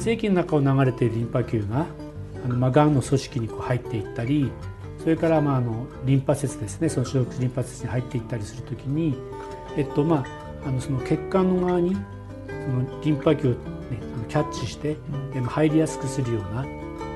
[0.00, 1.86] 血液の中を流れているリンパ球が
[2.42, 4.50] あの、まあ、がんの組織にこう入っていったり
[4.98, 9.14] それから、まあ、あのリンパ節ですねその所属リンパ節に入っていったりするときに、
[9.76, 10.24] えっとま
[10.64, 13.58] あ、あのその血管の側にそのリンパ球を、ね、
[14.14, 14.96] あのキャッチして、
[15.34, 16.64] うん、入りやすくするような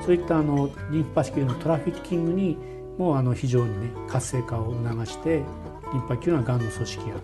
[0.05, 2.57] そういったあのリンパ球のトラフィッキングに
[2.99, 5.43] もあの非常にね活性化を促して
[5.91, 7.15] リンパ球ががんの組織や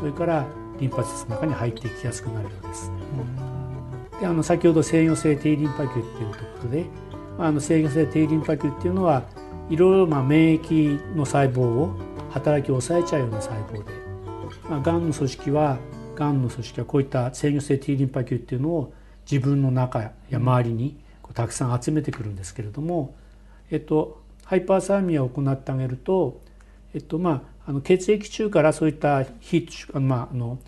[0.00, 0.46] それから
[0.80, 2.90] リンパ節の中に入っていきやすくなるようです。
[2.90, 3.41] で
[4.24, 6.84] あの先ほど制御性低リンパ球っていうとことで、
[7.38, 9.24] まあ、の制御性低リンパ球っていうのは
[9.68, 11.96] いろいろまあ免疫の細胞を
[12.30, 13.92] 働きを抑えちゃうような細胞で、
[14.68, 15.78] まあ、がんの組織は
[16.14, 18.92] がんの組織はこういった制御性 T リンパ球っていうのを
[19.30, 23.14] 自分の中や周りにこうたくさん集めてくるんですけれども、
[23.70, 26.40] えっと、ハイパーサーミアを行ってあげると、
[26.94, 30.58] えっとまあ、あの血液中からそういった非あの、まあ、あの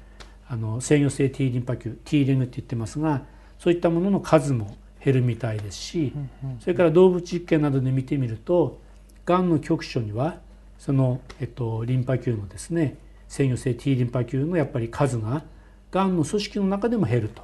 [0.47, 3.22] あの制御性 T リンパ球 T リングって言ってますが
[3.64, 6.12] そういったものの数も減るみたいですし
[6.60, 8.78] それから動物実験などで見てみると
[9.24, 10.36] がんの局所には
[10.78, 15.44] その、えっと、リンパ球のですね制御性 T リンパ球のやっぱり数が
[15.90, 17.42] がんの組織の中でも減ると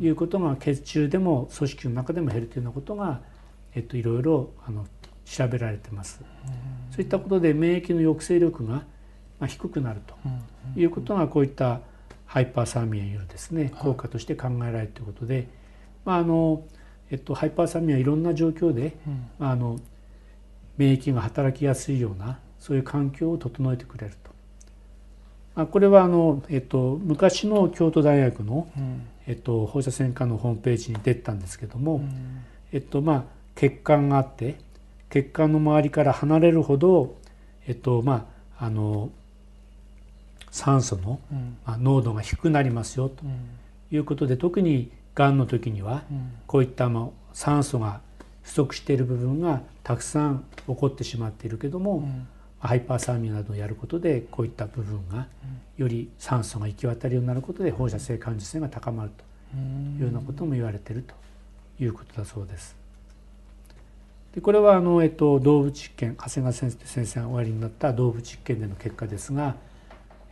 [0.00, 3.20] いうことが血中でも組織の中でも減るというようなことが、
[3.74, 4.86] えっと、いろいろあの
[5.26, 6.22] 調べられてます。
[6.90, 8.82] そういったことで免疫の抑制力が
[9.46, 10.16] 低くなると
[10.74, 11.82] いうことがこういった
[12.28, 15.48] ハイパーサーミアによるですね効果として考えられるということで、
[16.04, 16.62] まああの
[17.10, 18.96] えっと、ハイパーサーミアはいろんな状況で、
[19.38, 19.80] まあ、あの
[20.76, 24.30] 免疫が働きやすいようなそういう環境を整えてくれると。
[25.54, 28.68] まあ、これはあの、えっと、昔の京都大学の、
[29.26, 32.00] えっと、放射線科のホームページに出たんですけども、
[32.72, 33.24] えっとまあ、
[33.56, 34.56] 血管があって
[35.10, 37.16] 血管の周りから離れるほど、
[37.66, 39.10] えっとまあ、あの
[40.50, 41.20] 酸素の、
[41.66, 43.24] まあ、濃度が低くなりますよと。
[43.90, 46.02] いうことで、特にがんの時には
[46.46, 48.00] こういったまあ酸素が
[48.42, 52.08] 不足している部分がたくさん起こってしまっているけども、
[52.60, 55.26] ハイパーサーミアなどをやることでこういった部分が
[55.76, 59.24] より酸素が行き渡るようになることで放射性感受性が高まると
[59.56, 61.14] いうようなことも言われていると
[61.82, 62.76] いうことだそうです。
[64.34, 69.56] でこれはあの、えっと、動物実験長谷川先生先生がおやりになった動物実験での結果ですが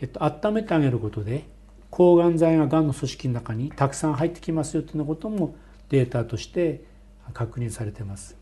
[0.01, 1.45] えっと、温めてあげることで
[1.91, 5.57] 抗がん剤ががんの組織の中にたくさん入ってきますよというようなことも
[5.89, 6.85] データとして
[7.33, 8.37] 確認されています。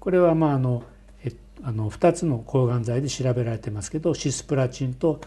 [0.00, 0.82] これはまああの
[1.24, 1.32] え
[1.62, 5.20] あの2つの抗がん剤で調べられてますけどシスプラチンと、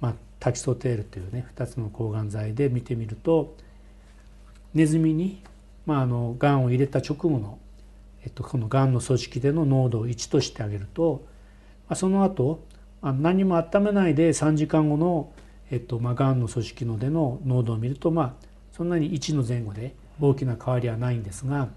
[0.00, 3.56] まあ、タキソテールというね2つの抗がん剤で見てみると
[4.72, 5.42] ネズミに、
[5.86, 7.58] まあ、あのがんを入れた直後の、
[8.24, 11.24] えっと、このがんの組織での濃度を1としてあげると、
[11.88, 12.64] まあ、その後
[13.12, 15.32] 何も温めないで3時間後の、
[15.70, 21.68] えっとまあ、がんの組織のでの濃度を見ると、まあ、そんなに1の前後で大きな変わりはないんですが、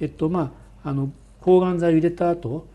[0.00, 0.52] えっとま
[0.84, 2.66] あ、あの抗がん剤を入れた後、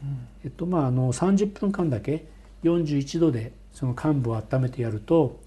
[0.44, 2.26] えっとまああの30分間だけ
[2.64, 5.40] 41度でその患部を温めてやると、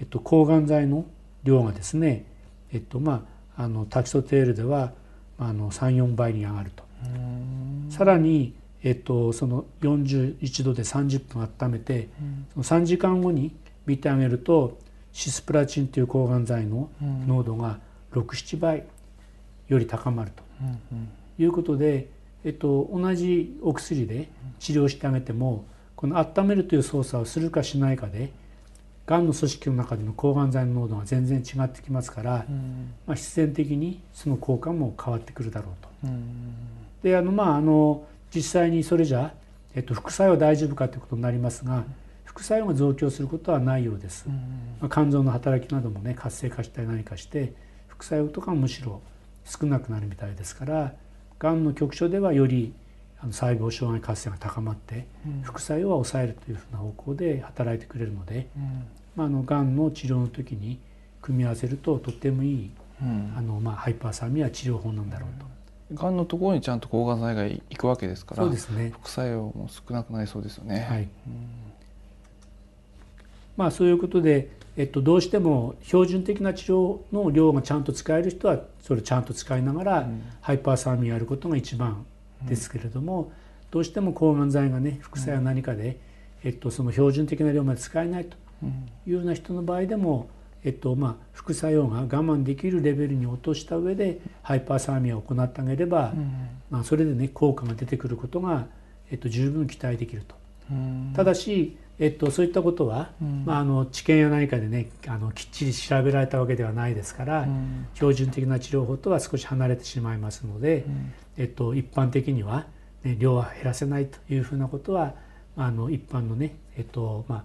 [0.00, 1.04] えっと、抗がん剤の
[1.44, 2.24] 量がですね、
[2.72, 3.26] えっとま
[3.56, 4.92] あ、あのタキソテールでは
[5.38, 6.84] 34倍に上がると。
[7.90, 8.54] さらに
[8.86, 12.08] えっと、その41度で30分温めて、
[12.54, 13.52] うん、その3時間後に
[13.84, 14.78] 見てあげると
[15.12, 16.88] シスプラチンという抗がん剤の
[17.26, 17.80] 濃度が
[18.12, 18.84] 67倍
[19.66, 20.44] より高まると
[21.36, 22.08] いうことで、
[22.44, 24.28] えっと、同じお薬で
[24.60, 25.64] 治療してあげても
[25.96, 28.30] この温めるという操作をするかしないかで
[29.04, 32.46] がんの組織の中での抗がん剤の濃度が全然違ってきますから、
[33.04, 35.88] まあ、必然的にその効果も変わってくるだろうと。
[37.02, 39.32] であのまああの実際にそれじゃ、
[39.74, 41.84] えっと、副作用大丈夫かということになりますが
[42.24, 44.28] 副作用が増強することはないようです。
[44.78, 47.54] まあ、肝臓の働きなどもね活性化したり何かして
[47.88, 49.00] 副作用とかもむしろ
[49.46, 50.92] 少なくなるみたいですから
[51.38, 52.74] がんの局所ではより
[53.20, 55.06] あの細胞障害活性が高まって
[55.42, 58.48] 副作用は抑えるというふうな方向で働いてくれるので、
[59.14, 60.78] まあ、あのがんの治療の時に
[61.22, 62.70] 組み合わせるととってもいい、
[63.34, 65.55] あのまあ、ハイパーサーミア治療法なんだろうと。
[65.94, 70.86] がんのところにちゃんと抗がん剤がいくわけですからそうです、ね、副作用も少なくなりそうですよね。
[70.88, 71.08] はい、うん、
[73.56, 82.04] まあ、そういうことで、えっと、どうしても標準的な治療の量がちゃんと使える人はそれをちゃんと使いながら、うん、ハイパーサーミンやることが一番
[82.42, 83.30] ですけれども、うん、
[83.70, 85.98] どうしても抗がん剤がね副作用何かで、
[86.42, 88.36] えっと、その標準的な量まで使えないと
[89.06, 90.28] いうような人の場合でも
[90.64, 98.66] えっとまあ、副作用が我慢できるレベルに落とした上でハイパーサーミアを行ってあげれば、うん、まあ、それでね効果が出てくることが、
[99.10, 100.34] えっと、十分期待できると。
[101.14, 112.66] ただしえっと、そういったことは、うん、まあ、あの治験や何かでねあのきっちり調べられたわけではないですから、うん、標準的な治療法とは少し離れてしまいますので、うん、えっと、一般的には、
[113.02, 115.14] ね、量は減らせないというふうなことは
[115.56, 117.44] あの一般のね、えっとまあ、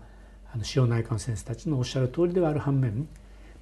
[0.54, 3.08] あの腫瘍内科の先生たちのおっしゃる通りではある反面、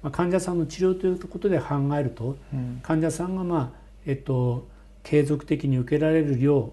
[0.02, 1.66] まあ、患者さんの治療ということで考
[1.96, 2.36] えると、
[2.82, 4.66] 患者さんが、まあえっと、
[5.02, 6.72] 継続的に受けられる量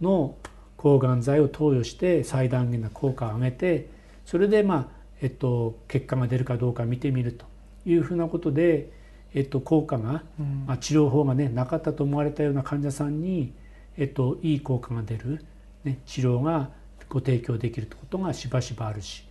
[0.00, 0.36] の、
[0.80, 3.90] 抗がん剤を投与して最大限な効果を上げて
[4.24, 4.86] それでまあ、
[5.20, 7.44] えっと、結果が出るかどうか見てみると
[7.84, 8.90] いうふうなことで、
[9.34, 10.22] えっと、効果が、
[10.66, 13.52] まあ、治療法がねなかったと思われたような患者さんに、
[13.98, 15.44] えっと、いい効果が出る、
[15.84, 16.70] ね、治療が
[17.10, 19.24] ご提供できるということがしばしばあるし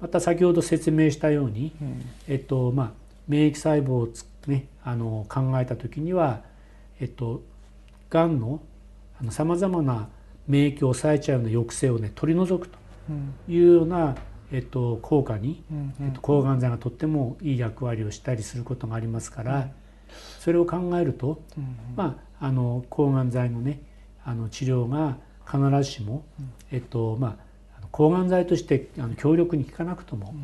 [0.00, 2.92] また先ほど説明したように、うん、えっとまあ、
[3.28, 4.08] 免疫細胞を
[4.46, 6.42] ね、あの考えた時には、
[7.00, 7.42] えっと、
[8.10, 8.60] がんの
[9.30, 10.08] さまざまな
[10.46, 12.78] 免疫を抑えちゃうような抑制をね取り除くと
[13.48, 14.14] いうような、
[14.52, 15.64] えっと、効果に、
[16.00, 19.70] えっと、抗がん剤がとってもいい役割をしたりすることがありますから、
[20.38, 21.42] それを考えると、
[21.96, 23.80] まあ、あの抗がん剤のね
[24.24, 25.16] あの治療が
[25.50, 26.24] 必ずしも、
[26.70, 27.36] えっとまあ、
[27.92, 30.34] 抗がん剤としてあの強力に効かなくとも、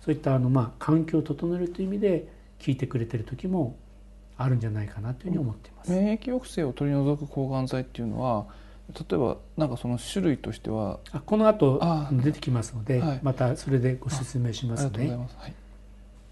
[0.00, 2.28] そういったあの、まあ、環境を整えるという意味で
[2.64, 3.76] 効いてくれてる時も
[4.36, 5.90] あるんじゃないかなというふうに思っています。
[5.90, 8.46] 免疫抑制を取り除く抗がん剤っていうのは
[8.94, 11.80] 例えばなんかその種類としてはあこの後
[12.12, 15.10] 出てきますので、はい、またそれでご説明しますね。
[15.10, 15.52] はい、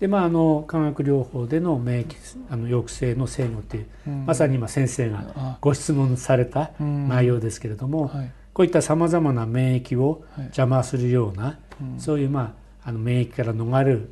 [0.00, 2.16] でまああの化学療法での免疫
[2.48, 11.58] あの抑制の制御っていう、うん、まさに今先生がご質問された内容ですけれども、はい、こういったさまざまな免疫を邪魔するような、
[11.98, 14.10] そういうまああの免疫から逃れる、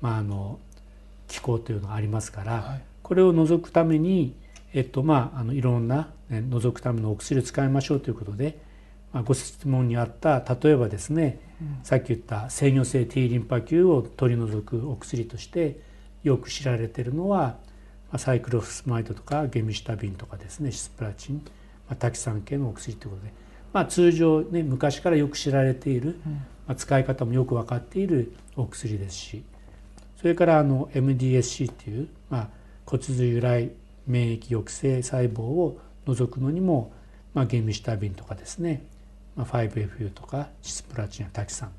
[0.00, 0.58] まあ、あの
[1.28, 4.34] 機構というのがありますから、これを除くために
[4.72, 8.58] えっとまあ、あのいろんな、ね、除くためのお薬を使いましょうということで、
[9.12, 15.78] まあ、ご質問にあった例えばですね、うん、さっき言った制御性 T リンパ球を取り除くお薬として
[16.24, 17.56] よく知られているのは、ま
[18.12, 23.32] あ、サイクロフスマイドとかゲミシタビンとかですねシスプラチン、まあ、タキサン系のお薬ということで、
[23.74, 29.44] まあ、通常ね昔からよく知られている、うん、まあ、使い方もよく分かっているお薬ですし
[30.16, 32.48] それからあの MDSC っていう、まあ、
[32.86, 33.72] 骨髄由来
[34.06, 36.92] 免疫抑制細胞を除くのにも、
[37.34, 38.84] まあ、ゲミシタビンとかですね、
[39.34, 41.72] まあ、5FU とかシスプラチンやタキサン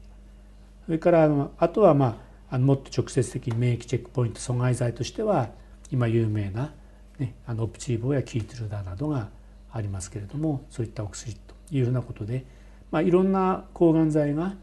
[0.85, 2.17] それからあとは、ま
[2.51, 5.47] あ、あのもっと直接的に免疫チェックポイント阻害剤としては
[5.91, 6.73] 今有名な、
[7.19, 9.29] ね、あのオプチーボやキートルダなどが
[9.71, 12.45] ありますけれどもそういったお薬というふうなことで、
[12.91, 14.53] まあ、いろんな抗がん剤が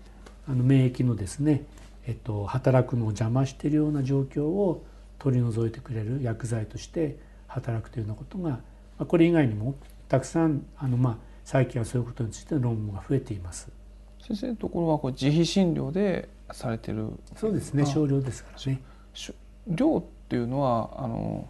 [0.48, 1.64] あの免疫のですね、
[2.06, 4.84] えっと、働くのを邪魔しているような状況を
[5.18, 7.16] 取り除いてくれる薬剤として
[7.46, 8.60] 働くというようなことが
[9.06, 9.74] これ以外にも
[10.08, 13.70] たくさんあの、まあ、最近はそういうことについての論文が増えています。
[14.20, 18.80] 先生のところはこう自費診療でされてるそうですね少量ですからね。
[19.66, 21.48] 量っていうのはあの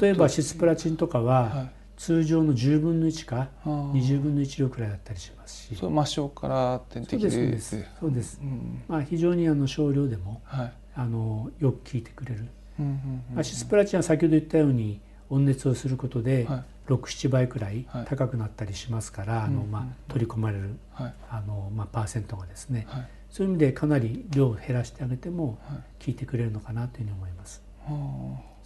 [0.00, 1.70] 例えばシスプラチンとかは、
[2.00, 5.76] 通常の10分の1か20分の1量くらいだったりしますし。
[5.76, 12.46] そう末梢から点滴でそうですそうです、うん、まあ、非常にあの少量でも、はい、あのよく効いてくれる、
[12.78, 12.92] うんうん
[13.32, 13.36] うん。
[13.36, 16.48] うん、シスプラチンは先ほど言ったように温熱をすることで
[16.88, 21.12] 67倍くらい高くなったりしますから、あのまあ、取り込まれる、あ
[21.46, 22.86] のまあ、パーセントがですね、
[23.28, 25.58] そういう意味でかなり量を減らしてあげても
[26.02, 26.14] 効い。
[26.14, 27.62] てくれるのかなというふうに思います。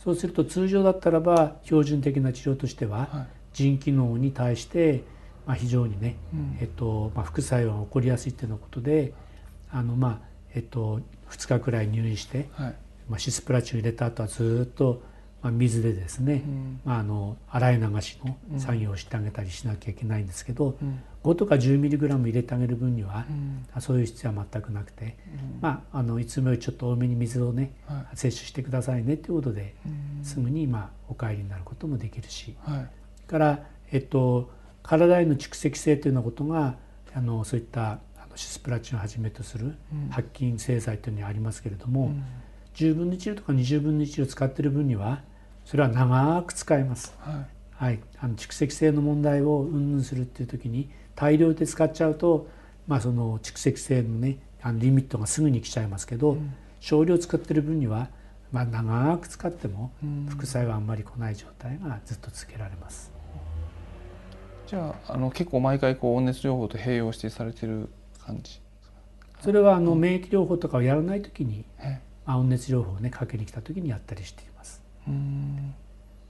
[0.04, 5.02] そうすると通常だったらば標準的な治療としては、腎機能に対して
[5.46, 6.16] まあ非常にね、
[6.60, 9.14] えっとまあ、副作用が起こりやすいというようなことで
[9.70, 10.18] あのまあ
[10.54, 12.48] えっと2日くらい入院して、
[13.08, 15.02] まあ、シスプラチンを入れた後はずっと
[15.44, 25.18] まあ、水でですね、うん、まあ、あの洗い流しの作業をしてあげたりしなきゃいけないんですけど、うん、5とか 10mg 入れてあげる分には、うん、そういう必要は全くなくて、
[25.60, 29.74] まあ、あのいつもよりちょっと多めに水をね、はい、摂取してくださいねということで、
[30.24, 34.50] すぐに、まあ、お帰りになることもできるし、はい、から、えっと、
[34.82, 36.76] 体への蓄積性というようなことが
[37.14, 39.76] あのそういったあのシスプラチンをはじめとする
[40.10, 42.12] 発菌製剤というのにありますけれども、
[42.74, 45.22] 10分の1とか20分の1を使っている分には
[45.64, 47.14] それは長く使えます。
[47.20, 52.48] はい、はい、あの蓄積性の問題を云々するっていう時に大量で使っちゃうと、
[52.86, 58.08] まあ、その蓄積性のねあのリミットがすぐに来ちゃいますけど、うん、少量使ってる分には、
[58.54, 59.90] まあ、長く使っても
[60.28, 63.12] 副作用はあんまり来ない状態がずっと続けられます。
[64.68, 67.88] じゃああの結構毎回こう温熱療法と併用してされてる
[68.24, 68.60] 感じ？
[69.40, 71.64] それはあの免疫療法とかをやらない時に、
[72.24, 74.80] まあ、温熱療法をねかけに来た時にやったりしています。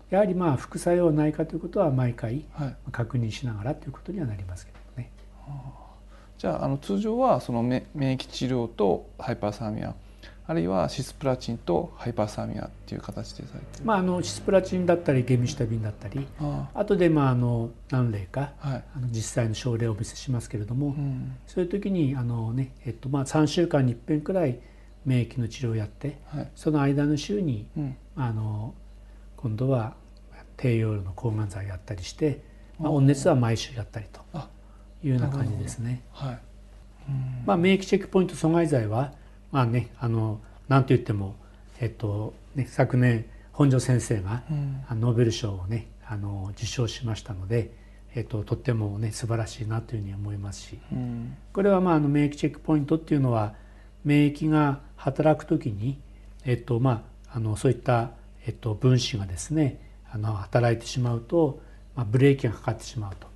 [0.09, 2.47] やはりまあ副作用ないかということは毎回
[2.91, 5.11] 確認しながらということにはなりますけどね。
[5.47, 5.71] はあ、
[6.39, 9.95] じゃああの通常はその免疫治療とハイパーサーミア
[10.47, 21.37] あるいはシスプラチンとハイパーサーミアっていう形でされてまあ、あのシスプラチンだったりゲミシタビンだったりあ後でまああの何例かあはい、あの実際の症例をお見せしますけれども、うん。
[21.47, 24.61] そういう時にあの、ねえっとまあ、3週間に一遍くらい
[25.07, 26.51] 免疫の治療をやってはい。
[26.55, 27.97] その間の週にうん。
[28.17, 28.75] あの
[29.37, 29.95] 今度は
[30.57, 32.43] 低用量の抗がん剤をやったりして、
[32.79, 34.49] まあ、温熱は毎週やったりとあ
[35.03, 36.03] いうような感じですね。
[36.13, 36.39] はい、
[37.09, 37.43] うん。
[37.47, 39.13] まあ、免疫チェックポイント阻害剤は
[39.55, 41.37] まあねあの何と言っても、
[41.79, 45.01] えっとね、昨年本庄先生がうん。
[45.01, 47.71] ノーベル賞をねあの受賞しましたので、
[48.17, 50.79] えっと、とってもね素晴らしいなというふうに思いますし。
[50.91, 51.37] うん。
[51.53, 53.55] これはまああの免疫チェックポイントっていうのは
[54.05, 56.01] 免疫が働く時に、
[56.45, 58.11] えっとまあ、あのそういった、
[58.47, 59.81] えっと、分子がですね
[60.11, 61.61] あの働いてしまうと、
[61.95, 63.29] まあ、ブレーキがかかってしまうと。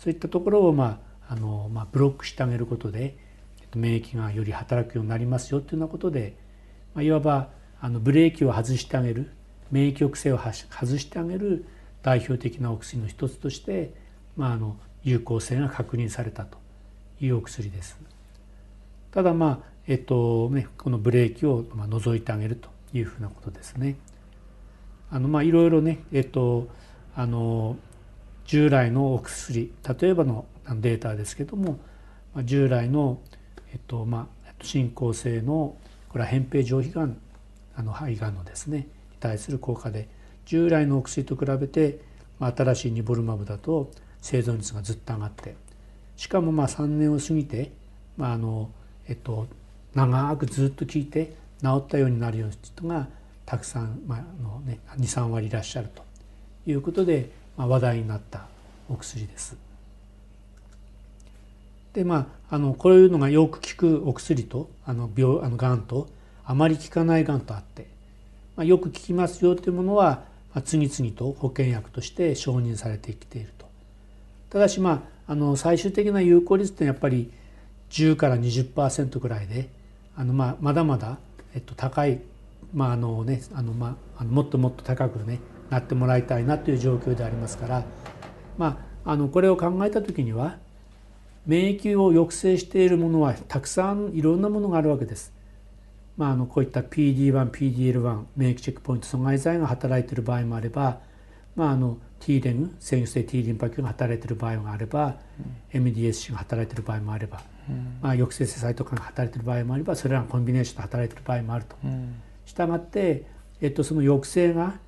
[0.00, 3.22] そういったところを、まああのまあ、ブロックしてあげることで、
[3.78, 6.36] 免疫がより働くようになりますよというようなことで、
[6.94, 7.48] まあ、いわば
[7.80, 9.30] あのブレーキを外してあげる
[9.70, 11.66] 免疫抑制を外してあげる
[12.02, 13.94] 代表的なお薬の一つとして、
[14.36, 16.58] まあ、あの有効性が確認されたと
[17.20, 17.98] いうお薬です。
[19.10, 23.96] ただまあえっとねこのブレーキを除いてあげるというふうなことですね。
[25.10, 26.68] あのまあいろいろねえっと
[27.14, 27.76] あの
[28.46, 31.78] 従来のお薬例えばのデータですけども
[32.44, 33.20] 従来の
[33.74, 35.76] えっとまあ進行性の
[36.08, 37.16] これは扁平上皮がん
[37.76, 38.86] あの肺がんのですね
[39.20, 40.08] 対する効果で
[40.46, 42.00] 従来のお薬と比べて、
[42.38, 43.90] まあ、新しいニボルマブだと
[44.20, 45.56] 生存率がずっと上がって
[46.16, 47.72] しかもまあ3年を過ぎて、
[48.16, 48.70] まああの
[49.08, 49.48] えっと、
[49.94, 53.08] 長くずっと効いて治ったようになるような人が
[53.44, 56.04] たくさん、まあのね、23割いらっしゃると
[56.70, 58.46] いうことで、まあ、話題になった
[58.88, 59.63] お薬です。
[61.94, 66.08] でまああのこういうのがよく効くお薬とあの病あのがんと
[66.44, 67.86] あまり効かないがんとあって、
[68.56, 73.66] まあ、よく効きますよというものは、まあ、次々と保険薬として承認されてきていると。
[74.50, 77.32] ただしまああの最終的な有効率ってやっぱり
[77.90, 79.68] 10から20%ぐらいで
[80.16, 81.18] あのまあまだまだ、
[81.54, 82.20] えっと、高い、
[82.74, 85.38] まああのねあのまあ、あのもっともっと高く、ね、
[85.70, 87.84] なってもらいたいなという状況でありますから、
[88.58, 90.58] まあ、あのこれを考えた時には
[91.46, 95.32] 免疫を抑制しているものはたくさんいろんなものがあるわけです。
[96.16, 101.00] まあ、あのこういった PD1、PDL1 免疫チェックポイント阻害剤が働いている場合もあれば、
[101.56, 105.18] まあ、あの T レン制御性 T リンパ球が働いている場合もあれば、
[105.72, 107.42] MDSC が働いている場合もあれば、
[108.00, 111.76] まあ、抑制性サイトカンが働いている場合もあればそれらのコンビネーションで働いている場合もあると。
[112.46, 113.24] したがって、
[113.60, 114.78] えっと、その抑制が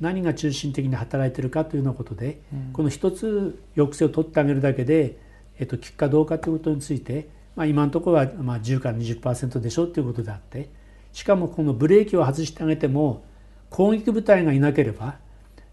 [0.00, 2.40] 何が中心的に働いているかというようなことで、
[2.72, 5.18] この一つ抑制を取ってあげるだけで、
[5.58, 10.68] えっと、効くかどうかということについて、まあ、今のところはまあ10から20%でしょうということであって
[11.12, 13.24] しかもこのブレーキを外してあげても
[13.70, 15.16] 攻撃部隊がいなければ、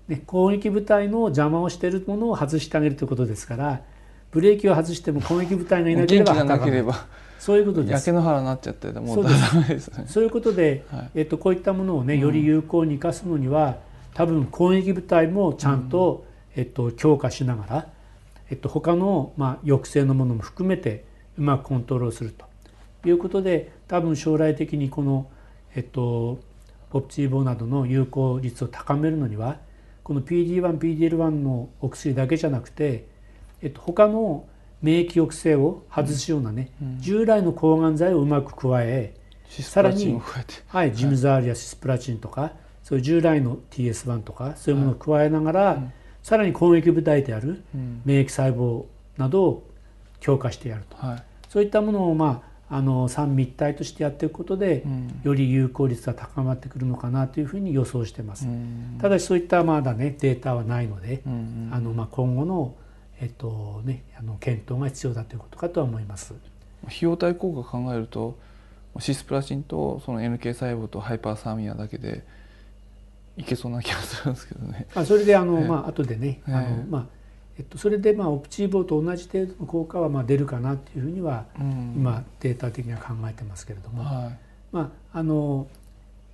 [0.07, 3.81] ね、攻撃部隊の邪魔をしているものを外してあげるということですから
[4.29, 7.07] ブレーキを外しても攻撃部隊がいなければ
[7.41, 7.91] そういうことです。
[7.93, 8.11] 焼け。
[8.11, 10.05] 野原になっちゃってもそうダメですね。
[10.07, 11.09] そういうことで、はい。
[11.15, 12.19] えっと、こういったものをねうん。
[12.19, 13.77] より有効に生かすのには、
[14.13, 16.23] 多分攻撃部隊もちゃんと、
[16.55, 17.88] えっと、強化しながら、
[18.51, 21.05] えっと、他の、まあ、抑制のものも含めて
[21.38, 22.46] うまくコントロールすると。
[23.03, 25.27] いうことで多分将来的にこの、
[25.74, 26.39] えっと、
[26.91, 29.58] ポプチーボなどの有効率を高めるのには
[30.03, 33.08] この PD1、PDL1 のお薬だけじゃなくて、
[33.62, 34.46] えっと、他の
[34.81, 37.01] 免疫抑制を外すようなね、うん。
[37.01, 39.15] 従来の抗がん剤をうまく加え
[39.48, 40.53] シスプラチンを加えて。
[40.67, 42.53] はい、ジムザールやシスプラチンとか、
[42.84, 48.01] そういう従来の TS1 とかそういうものを加えながら、うんさらに攻撃部隊であるうん。
[48.05, 48.85] 免疫細胞
[49.17, 49.67] などを
[50.19, 50.97] 強化してやると。
[50.97, 51.23] はい。
[51.49, 55.21] そういったものを、まあ、あの三位一体としてやっていくことで、うん。
[55.23, 58.45] より有効率が高まってくるのかなというふうに予想してます。
[58.45, 58.97] うん。
[59.01, 62.75] ただしそういったまだねデータはないので、うんあのまあ、今後の,、
[63.19, 66.33] えっとね、あの検討が必要だということかとは思います。
[66.85, 68.37] 費用対効果を考えると
[68.99, 72.23] シスプラチンとその NK 細胞とハイパーサーミアだけで
[73.38, 74.88] いけそうな気がするんですけどね。
[74.93, 75.67] まあ、それであの、ええ。
[75.67, 77.05] まあ後でね、あのええまあ
[77.57, 81.93] えっと、それでまあオプチーボと同じ程度の効果はまあ出るかなっていうふうにはうん。
[81.95, 84.31] 今データ的には考えてますけれども、は
[84.71, 85.67] まああの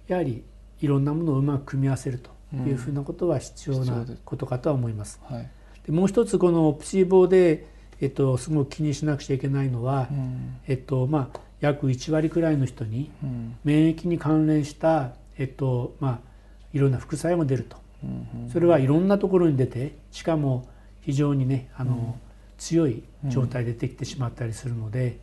[0.08, 0.44] やはり
[0.80, 5.20] いろんなものをうまく組み合わせるというふうなことは必要なことかとは思います。
[5.30, 5.50] いはい。
[5.86, 7.68] でもう一つこのオプチーボで、
[8.00, 10.58] えっと、すごく気にしなくちゃいけないのは、うん。
[10.68, 13.58] えっとまあ、約1割くらいの人にうん。
[13.63, 16.27] 免疫に関連した、えっとまあ、
[16.74, 17.78] いろんな副作用が出ると。
[18.04, 20.68] うんそれはいろんなところに出てしかも
[21.02, 22.18] 非常にねあの、
[22.58, 25.20] 強い状態でできてしまったりするので、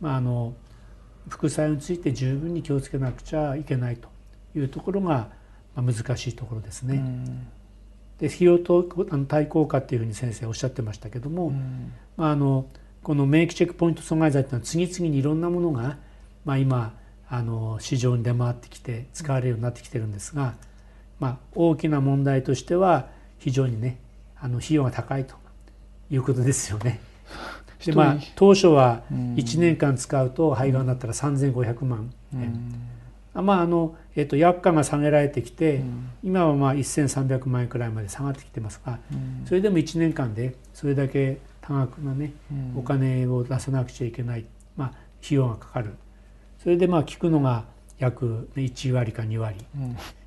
[0.00, 0.54] まあ、あの
[1.28, 4.08] 副作用について十分に気をつけなくちゃいけないと
[4.56, 5.28] いうところが
[5.76, 7.02] 難しいところですね。
[8.18, 8.84] で費用と
[9.26, 11.52] 対効果っていうふうに先生おっしゃってましたけども、
[12.16, 12.66] まあ、あの
[13.02, 15.96] この免疫チェックポイント阻害剤っていうのは次々にいろんなものが、
[16.44, 16.94] まあ、今
[17.28, 20.54] あの市場に出回ってきて使われるようになってきてるんですが、
[21.22, 23.06] まあ、大きな問題としては
[23.38, 24.00] 非常にね
[24.40, 25.36] あの費用が高いと
[26.10, 26.98] いうことですよね。
[27.86, 32.80] でまあ、当初は1年間使うと肺がんだったら3500万円、
[33.34, 42.32] うん、まああのえー、と薬価が下げられてきて、うん、今はまあ1300万円くらいまで下がってきてますが、うん、それでも1年間でそれだけ多額なね、
[42.76, 44.44] お金を出さなくちゃいけない、
[44.76, 44.88] まあ、
[45.24, 45.94] 費用がかかる。
[46.58, 47.64] それでまあ効くのが
[47.98, 49.64] 約1割か2割、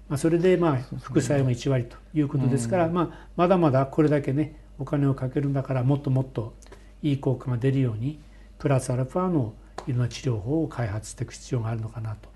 [0.07, 6.53] まあ、それでまあ副作用も1割ということですから、まあ、まだまだこれだけねお金をかけるんだからもっともっと
[7.01, 8.19] いい効果が出るように
[8.59, 9.53] プラスアルファの
[9.87, 12.29] いろんな治療法を開発していく必要があるのかなと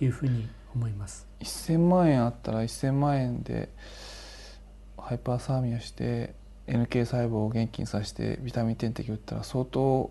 [0.00, 1.26] いうふうに思います。
[1.40, 3.68] 1000万円あったら1000万円で
[4.98, 6.34] ハイパーサーミアして
[6.66, 10.10] NK 細胞を元気にさせてビタミン点滴打ったら相当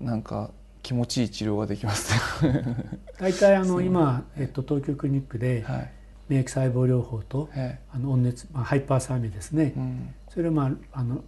[0.00, 0.50] なんか
[0.82, 2.12] 気持ちいい治療ができます。
[3.18, 5.64] 大体あの今、えっと、東京クリニックで
[6.28, 11.22] 免疫細胞療法と、はい、あの温熱、まあ、ハイパーサーミアですね、うん、それをまああの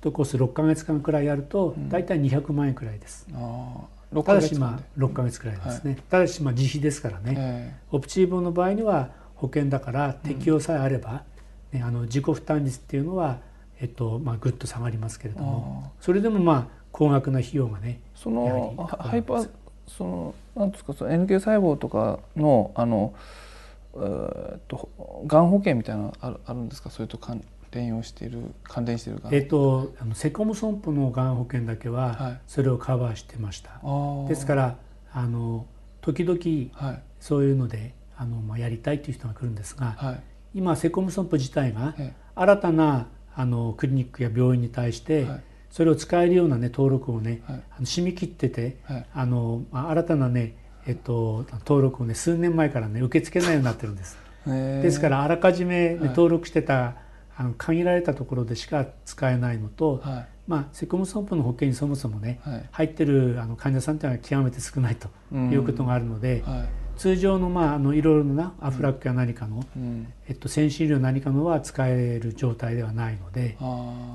[0.00, 3.26] 1コース6か月間くらいやると大体200万円くらいです。
[3.30, 11.24] うん、ただしまあ6か月くらいですね、はい、ただしまあ自費ですからね、オプチーボの場合には保険だから適用さえあれば、
[11.72, 13.40] ね、あの自己負担率っていうのは、
[13.80, 15.92] えっとまあ、ぐっと下がりますけれども。
[16.00, 19.50] それでもまあ高額な費用がねそのハイパー
[19.86, 23.14] そのなんですかその NK 細胞とかのあの
[23.94, 24.90] えー、と
[25.26, 26.90] がん保険みたいなのあるあるんですか？
[26.90, 29.34] それと関連用している関連しているがん。
[29.34, 34.76] えっ、とあのセコム損保のがん保険だけはそれをカバーしてました、はい、ですから
[35.12, 35.66] あの
[36.00, 36.38] 時々
[37.20, 40.20] そういうのであの、まあ、やりたいという人が来るんですが、はい、
[40.54, 41.94] 今セコム損保自体が
[42.34, 45.26] 新たなあのクリニックや病院に対して、
[45.70, 50.54] それを使えるような、ね、登録をね、はい、あの締め切ってて、はい、あの新たなね、
[50.86, 54.18] えっと、登録をね数年前からね受け付けないようになってるんです。
[54.46, 56.94] ですからあらかじめ、ね、登録してた
[57.36, 73.56] あの限られたところでしか使えないのと、はい、まあ、セコムソンプの保険にそもそもね、はい、入ってるあの患者さんというのは極めて少ないということがあるので、はい、通常の,、まあ、あのいろいろなアフラックや何かの、うん、えっと、先進医療何かのは使える状態ではないので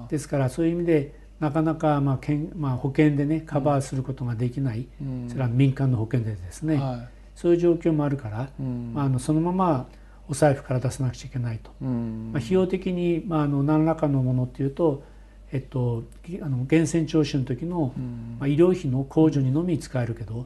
[0.09, 9.87] ですからそういう意味でなかなか、まあけんまあ、保険でねカバーすることができない、うん、それは民間の保険でですね、はい、そういう状況もあるから、うん、まあ、あのそのまま
[10.29, 15.03] お財布から出さなくちゃいけないと、うん、まあ、費用的に、まあ、あの何らかのものっていうと、
[15.51, 16.03] えっと、
[16.41, 17.93] あの源泉徴収の時の、
[18.39, 20.45] まあ、医療費の控除にのみ使えるけど、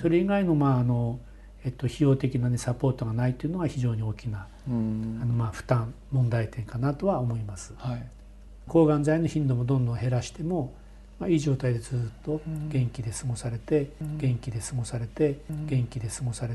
[0.00, 1.18] それ以外の,、まああの
[1.64, 4.76] えっと、費用的な、ね、サポートがないというのが非常に大きな、あの
[5.34, 7.74] まあ、負担問題点かなとは思います。
[7.78, 8.08] はい
[8.68, 10.72] 抗がん剤の頻度もどんどん減らしても、
[11.18, 16.54] まあ、いい状態でずっと元気で過ごされて、元気で過ごされて、元気で過ごされ